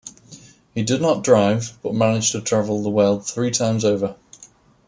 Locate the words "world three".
2.89-3.51